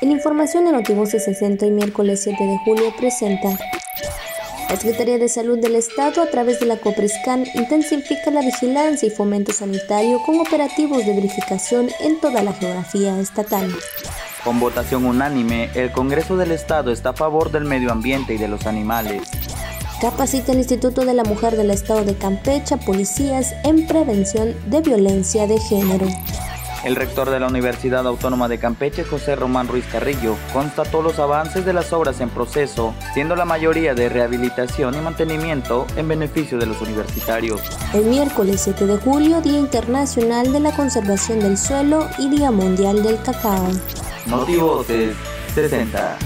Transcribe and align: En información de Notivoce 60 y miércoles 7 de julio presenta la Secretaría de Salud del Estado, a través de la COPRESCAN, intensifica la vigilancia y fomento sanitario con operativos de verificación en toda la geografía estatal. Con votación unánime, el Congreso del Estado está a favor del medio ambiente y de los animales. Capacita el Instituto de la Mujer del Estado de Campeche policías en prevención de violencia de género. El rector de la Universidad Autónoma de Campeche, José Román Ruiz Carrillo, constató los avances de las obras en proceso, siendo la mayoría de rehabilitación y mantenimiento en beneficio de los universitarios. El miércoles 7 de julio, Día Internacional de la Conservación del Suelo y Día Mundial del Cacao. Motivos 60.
En 0.00 0.12
información 0.12 0.64
de 0.64 0.70
Notivoce 0.70 1.18
60 1.18 1.66
y 1.66 1.70
miércoles 1.72 2.20
7 2.22 2.44
de 2.44 2.58
julio 2.64 2.94
presenta 2.96 3.58
la 4.68 4.76
Secretaría 4.76 5.18
de 5.18 5.28
Salud 5.28 5.58
del 5.58 5.74
Estado, 5.74 6.22
a 6.22 6.26
través 6.26 6.60
de 6.60 6.66
la 6.66 6.76
COPRESCAN, 6.76 7.46
intensifica 7.54 8.30
la 8.30 8.42
vigilancia 8.42 9.08
y 9.08 9.10
fomento 9.10 9.52
sanitario 9.52 10.20
con 10.24 10.38
operativos 10.38 11.04
de 11.04 11.14
verificación 11.14 11.88
en 12.00 12.20
toda 12.20 12.42
la 12.42 12.52
geografía 12.52 13.18
estatal. 13.18 13.74
Con 14.44 14.60
votación 14.60 15.04
unánime, 15.04 15.70
el 15.74 15.90
Congreso 15.90 16.36
del 16.36 16.52
Estado 16.52 16.92
está 16.92 17.10
a 17.10 17.14
favor 17.14 17.50
del 17.50 17.64
medio 17.64 17.90
ambiente 17.90 18.34
y 18.34 18.38
de 18.38 18.46
los 18.46 18.66
animales. 18.66 19.22
Capacita 20.00 20.52
el 20.52 20.58
Instituto 20.58 21.04
de 21.04 21.14
la 21.14 21.24
Mujer 21.24 21.56
del 21.56 21.72
Estado 21.72 22.04
de 22.04 22.14
Campeche 22.14 22.76
policías 22.76 23.52
en 23.64 23.88
prevención 23.88 24.54
de 24.70 24.80
violencia 24.80 25.48
de 25.48 25.58
género. 25.58 26.06
El 26.84 26.94
rector 26.94 27.28
de 27.30 27.40
la 27.40 27.48
Universidad 27.48 28.06
Autónoma 28.06 28.48
de 28.48 28.58
Campeche, 28.58 29.02
José 29.04 29.34
Román 29.34 29.66
Ruiz 29.66 29.84
Carrillo, 29.90 30.36
constató 30.52 31.02
los 31.02 31.18
avances 31.18 31.64
de 31.64 31.72
las 31.72 31.92
obras 31.92 32.20
en 32.20 32.30
proceso, 32.30 32.94
siendo 33.14 33.34
la 33.34 33.44
mayoría 33.44 33.94
de 33.94 34.08
rehabilitación 34.08 34.94
y 34.94 34.98
mantenimiento 34.98 35.86
en 35.96 36.06
beneficio 36.06 36.56
de 36.58 36.66
los 36.66 36.80
universitarios. 36.80 37.60
El 37.92 38.04
miércoles 38.04 38.60
7 38.62 38.86
de 38.86 38.96
julio, 38.98 39.40
Día 39.40 39.58
Internacional 39.58 40.52
de 40.52 40.60
la 40.60 40.72
Conservación 40.72 41.40
del 41.40 41.58
Suelo 41.58 42.08
y 42.16 42.28
Día 42.30 42.50
Mundial 42.52 43.02
del 43.02 43.20
Cacao. 43.22 43.68
Motivos 44.26 44.86
60. 45.54 46.18